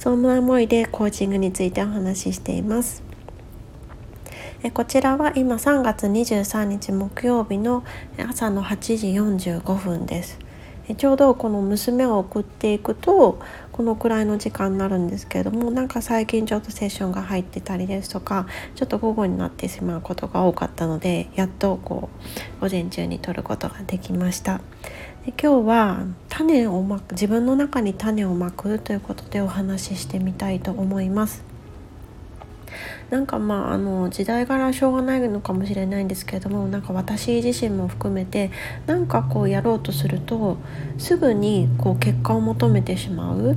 [0.00, 3.02] そんな思いでコーチングについてお話ししています。
[4.72, 7.84] こちらは今3月23日木曜日の
[8.16, 9.08] 朝の8時
[9.52, 10.38] 45分です。
[10.96, 13.40] ちょうどこの娘を送っていくと
[13.72, 22.10] このくらいの時間になるんですけれどもなんか最近ちょっとセッションが入ってたりですとかちょっと午後になってしまうことが多かったのでやっとこ
[22.58, 24.60] う午前中に撮ることができました。
[25.24, 31.49] で今日は種をまく自分の中に種をまくということでお話ししてみたいと思います。
[33.10, 38.50] なんかまああの時代柄しょうがないのかもしれないんですけれどもなんか私自身も含めて
[38.86, 40.56] なんかこうやろうとすると
[40.96, 43.56] すぐにこう結果を求めてしまう。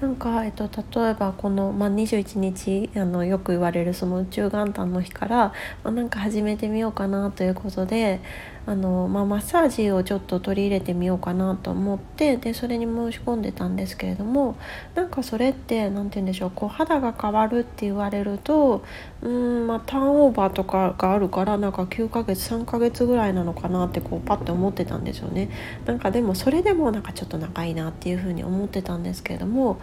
[0.00, 0.64] なんか、えっと、
[0.98, 5.52] 例えばこの、まあ、21日あのよく言われるその宇宙元旦の日から、ま
[5.84, 8.20] あ、なんか始めてみようかなということで
[8.66, 14.56] あの、まあ、マッサージをちょっと取り入れてみようかなと思ってでそれに申し込んでたんですけれども
[14.94, 18.84] なんかそれって何て言うんでしょうこう肌が変わるって言われると
[19.22, 25.50] うん、まあ、ターンオーバーとかがあるからなんか9ヶ月3ヶ月ぐらいなのかなってこうパッて思ってたんですよね。
[25.84, 29.80] なんかでもそれでもなんかちょっと長いなっていうふうに思ってたんですけれども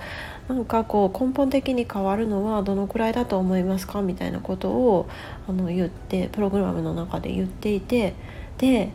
[0.48, 4.02] なんかこう根本的に変わるのはどのくらいだと思いますか？
[4.02, 5.08] みたいなことを
[5.48, 8.16] あの言ってプログラムの中で言っていて。
[8.58, 8.90] で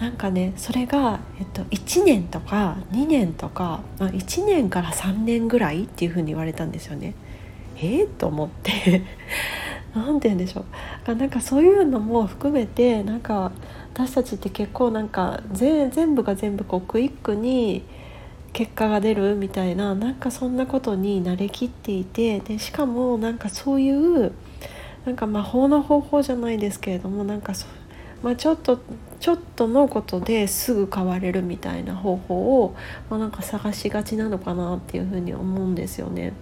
[0.00, 7.14] なんかねそれが、えっと、1年とか2年とか、まあ、1年から3年ぐらいっていうふうに言われたんですよね。
[7.78, 9.02] えー、と思って
[9.94, 10.64] 何て言うんでしょ
[11.06, 13.52] うなんかそういうのも含めてなんか
[13.92, 17.82] 私たちって結構なんか全部が全部こうクイックに
[18.52, 24.32] 結果が出るみたいななんかそんなことに慣れきっていてでしかもなんかそういう
[25.04, 27.85] なんか魔法の方法じゃないですけれどもなんかそう
[28.26, 28.80] まあ、ちょっと
[29.20, 32.74] ちょっとのことですぐ変われるみたいな方法を、
[33.08, 36.32] まあ、なんか探しがちなのかなっていうふうに思うんですよね。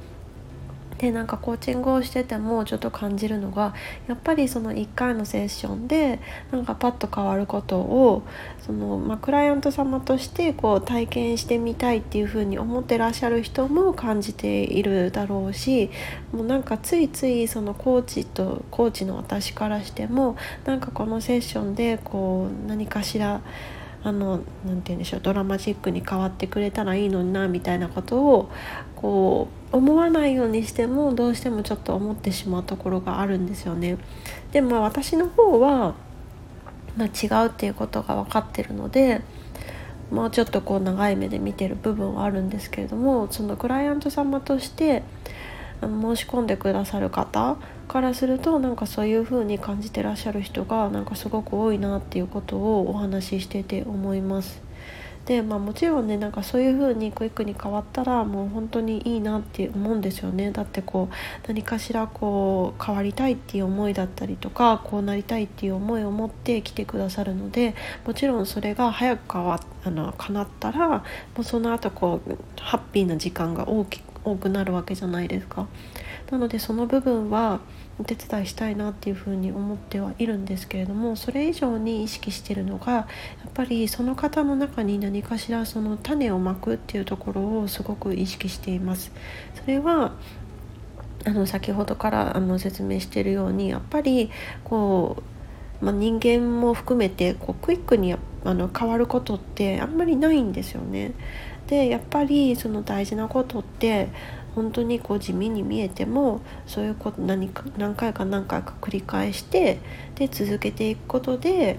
[0.98, 3.74] でなんかコーチングをしててもちょっと感じるのが
[4.06, 8.22] やっぱりその1回のセッションでなんかパッと変わることを
[8.60, 15.90] その、まあ、クライアント様としてこう体験してみたいっていうふうに思ってらっしゃる人も感じているだろうし
[16.32, 23.40] もうなんかついついそのコーチとコーチの私からしてもなんかこのセッションでこう何かしら
[24.04, 28.50] あのなて言うんでしょうドラマチックに変わってくれたらいいのになみたいなことを
[28.94, 33.96] こう思わないようにしてもどうしてもちょっと思ってしまうところがあるんですよね。
[34.52, 35.94] でも私の方は、
[36.98, 39.22] まあ、違うっていうことが分かってるので
[40.10, 45.02] もうちょっとこう長い目で見てる部分はあるんですけれどもそのクライアント様として
[45.80, 47.56] 申し込んでくださる方
[47.88, 54.62] からするとなんかそういう風に感じてらっしゃる人がなんかすごく多いなっていうことをお話ししてて思います。
[55.26, 67.74] でまあ、もちろんねなんかそういう風にクイックに変わったらもう本当にいいなって思うんですよねだってこう何かしらこう変わりたいっていう思いだったりとかこうなりたいっていう思いを持って来てくださるので
[68.06, 71.02] もちろんそれが早く変わあの叶ったらも
[71.38, 75.66] うその後こうハッピーな時間が大きく多くなるわけじゃないですか。
[76.30, 77.60] なのでその部分は
[77.98, 83.06] お手伝いしたいなっていうふうに思ってはいるんですけれどもそれ以上に意識してるのがや
[83.46, 89.12] っぱりその方の中に何かしらその種をまくっていうところをすごく意識しています。
[89.54, 90.12] それは
[91.26, 94.30] あの先ほどからあの説明しているようにやっぱり
[94.62, 95.22] こ
[95.80, 101.12] う、まあ、人間も含めてこうクイックにあの変わることってあんまりないんですよね。
[101.66, 104.08] でやっぱりその大事なことって
[104.54, 109.80] 本当にこう地味に見えてもそういうこと何か何回か何回か繰り返して
[110.14, 111.78] で続けていくことで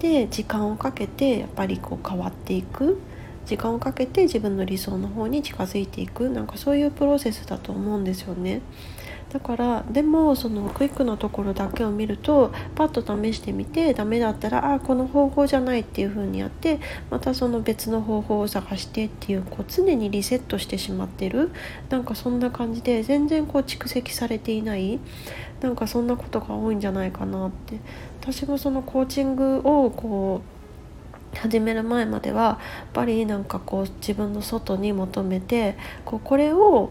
[0.00, 2.98] で時間をかけてやっぱりこう変わっていく
[3.46, 8.60] 時間をかけて自分の理想の方に近づいていくなんかそういうプロセスだと思うんですよね。
[9.36, 16.80] だからでもそのクイックのところだけを見るとパッと試してみてダメだったらあこの方法じゃないっていう風にやって
[17.10, 21.50] またその別の方法を探してっていうこう常にリセットしてしまってる。
[21.90, 24.98] なんかそんな感じで全然こう蓄積されていない。
[25.60, 27.78] なんかそんなことが多いんじゃないかなって。
[28.22, 30.40] 私もそのコーチングをこ
[31.34, 36.90] う始める前まではやっぱりなんかこう自分の外に求めてこうこれを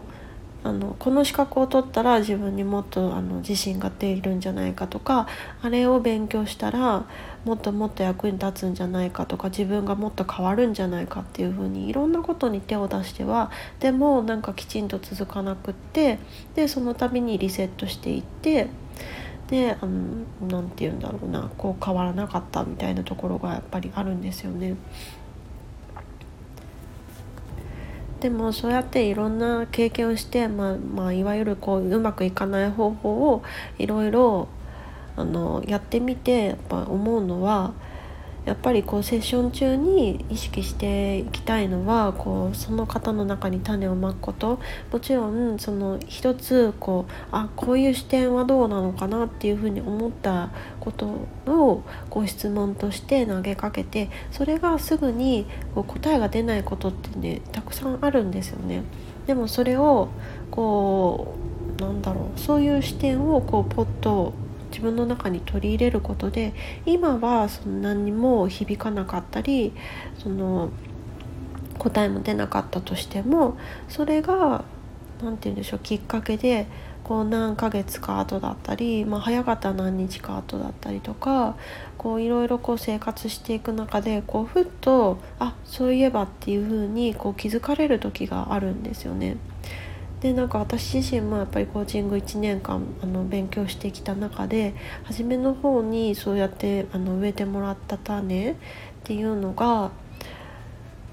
[0.66, 5.28] あのこの資格を取ったら自分にもっとあの自信が出るんじゃないかとか
[5.62, 7.04] あれを勉強したら
[7.44, 16.18] もっともっと役に立つんじゃないかとか自分がもっと変わるんじゃないかっていう風にいろんなことに手を出してはでもなんかきちんと続かなくって
[16.56, 18.68] でその度にリセットしていって
[19.48, 24.74] で何て言うんだろうなこう変わらなかったみたいなところがやっぱりあるんですよね。
[28.26, 33.44] でもそうやっていろんな経験をして、まあ、まあいわゆるこううまくいかない方法を
[33.78, 34.48] いろいろ
[35.14, 37.72] あのやってみてやっぱ思うのは
[38.46, 44.60] やっぱりこうセッション中に意識していきたいのはこうその方の中に種をまくこと
[44.92, 51.06] もちろんその一つこうあこういう視点はどうなのかなっていうふうに思ったこと
[51.46, 58.84] をご質問として投げかけてそれがすぐにこう答えが出ないことってねたくさんあるんですよね。
[59.26, 60.08] でもそれを
[60.52, 61.34] こ
[61.78, 64.32] うなんだろうそういう視点をこうポッと
[64.70, 66.52] 自分の中に取り入れることで
[66.84, 69.72] 今はそんなにも響かなかったり
[70.18, 70.70] その
[71.78, 73.56] 答えも出なかったとしても
[73.88, 74.64] それが
[75.22, 76.66] 何て言うんでしょうきっかけで
[77.04, 81.56] こう何ヶ月か後だったり、まあ、早かった何日か後だったりとか
[82.18, 89.36] いろいろ生活していく中でこうふっとあそういえばっていう風にこう気づかれる時があるんですよね。
[90.20, 94.74] でなんか私自身もやっぱりコーチング1年間あの勉強してきた中で
[95.04, 98.54] 初めの方にそうやってあの植えてもらった種っ
[99.04, 99.90] ていうのが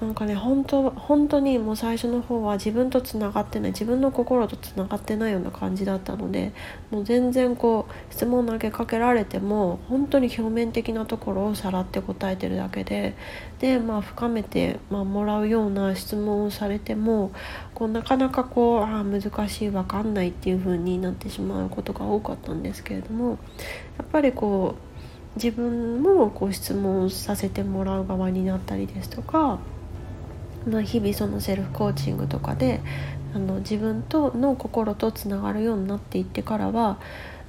[0.04, 6.52] なんかね本当本当にもう最初の方は自分とつながってない自分の心とつながってないような感じだったので
[6.92, 13.16] もう全然こう質問投げかけられても本当に表面的なところをさらって答えてるだけで
[13.60, 17.32] でまあ深めて、まあ、もらうような質問をされても
[17.74, 23.40] こうなかなかこうあ難しい分かんないっていう風になってしまうことが多かったんですけれども
[23.98, 24.94] やっぱりこう
[25.36, 29.60] 自分もこう質問させてもらう側になったりですとか
[30.68, 32.82] まあ、日々そのセルフコーチングとかで
[33.34, 37.00] あの自分との心とつながるようになっていってからは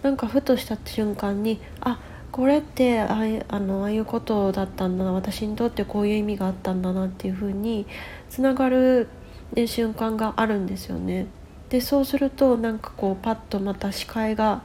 [0.02, 1.98] なんかふとした瞬間にあ
[2.32, 7.86] これってああのああいうことだったんだな私にとってこういう意味があったんだなっていうふうに
[8.28, 9.08] つながる、
[9.52, 11.26] ね、瞬間があるんですよね。
[11.68, 14.62] でそうするとなんかこうパッとまた視界が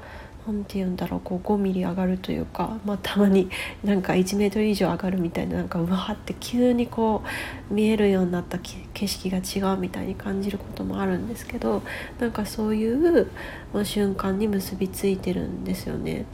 [0.50, 3.50] 何て言うんだろうこう5ミリ上がるというか、まあ、たまに
[3.86, 7.22] なんか1メートル以上上がるみたいななんかうわーって急にこ
[7.70, 11.84] う見えるようになった景色が違うみたいに感じることもあるんですけど
[12.20, 13.28] なんかそういう、
[13.84, 16.26] 瞬間に結びついてるんですよね。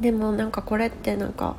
[0.00, 1.56] でもなんかこれってなんか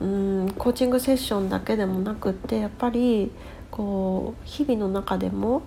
[0.00, 3.30] うんコーチングセッションだけでもなくってやっぱり
[3.70, 5.62] こう日々の中でも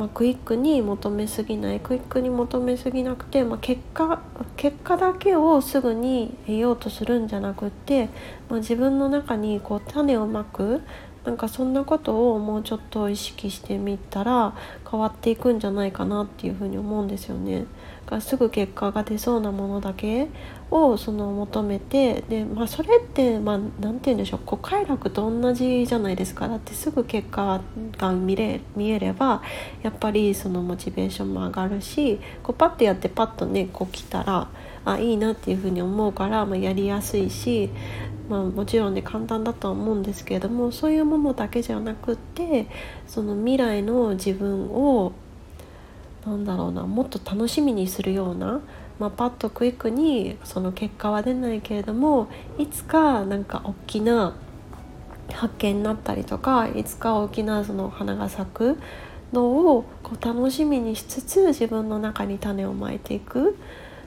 [0.00, 4.22] まあ、クイックに求めすぎないクイックに求めすぎなくて、まあ、結果
[4.56, 8.08] 結果だけをすぐに得ようとするんじゃなくって、
[8.48, 10.80] まあ、自分の中にこう種をまく
[11.24, 14.54] なんかそんなことをもうちょっと意識してみたら
[14.90, 17.66] 変わっていくんじゃないかなっていうふうに思うんですよね。
[18.10, 20.28] がすぐ結果が出そうなものだけ
[20.70, 27.60] をその求めてで、まあ、それってまあ何て言うんでしょうこう快楽と同じじゃないですかだってすぐ結果
[27.98, 29.42] が見れ見えれば
[29.82, 34.48] やっぱりそのモチベーションも上がるしこうパッてやってパッとねこう来たら
[34.84, 37.70] あいいなっていうふうに思うから、まあ、やりやすいし
[38.30, 42.68] まあ、もちろんね簡単だとは思うんですけれどもそういうものだけじゃなくって
[43.08, 45.12] その未来の自分を
[46.24, 48.60] なんだろうなもっと楽しみにするような、
[49.00, 54.36] まあ、パッとクイックにその結果は出ないけれどもいつかなんか大きな
[55.32, 58.78] 発見になったりとかいつか大きなその花が咲く
[59.32, 63.56] のをこう楽しみにしつつ自分の中に種をまいていく。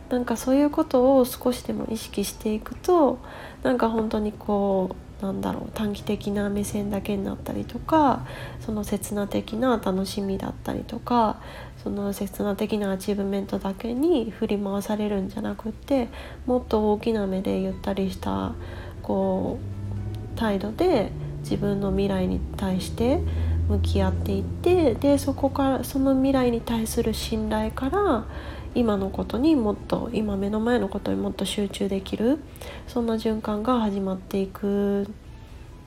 [0.09, 3.19] なんかそういうことを少しでも意識していくと
[3.63, 8.25] なんか本当にこうなんだろう短期的な目線だけになったりとか
[8.59, 11.39] その刹那的な楽しみだったりとか
[11.81, 16.09] その刹那的なアチーブメントだけに振り回されるんじゃなくって
[16.45, 18.53] もっと大きな目でゆったりした
[19.01, 19.59] こ
[20.35, 23.19] う態度で自分の未来に対して
[23.69, 28.25] 向き合っていってでそこからその未来に対する信頼から
[28.75, 32.39] 今のことにもっと今目の前のことにもっと集中できる
[32.87, 35.07] そんな循環が始まっていく、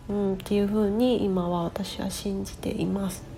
[0.08, 3.36] うん、っていうふうに今は私は信じています。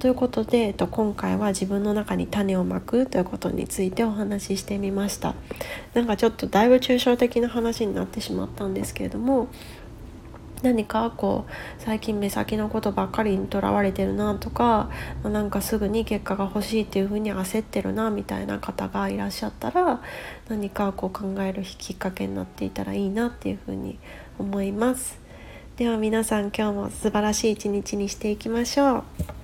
[0.00, 5.34] ということで、えっと、今回は自分の中に種をまくということについてお話ししてみました
[5.92, 9.48] なんかちょっとだいぶ抽象的な話になってしまったんですけれども
[10.62, 14.90] 何かこう最近目先のことばっかりにとらわれてるなとか、
[15.22, 20.02] ま、なんかすぐに結果が欲しいっていうふうに焦ってるなみたいな方がいらっしゃったら
[20.48, 23.98] 何かこう考えるきっかけになっていたらいいなっていうふうに
[24.38, 25.18] 思います。
[25.76, 29.39] では皆さん今日も素晴らしい一日にしていきましょう。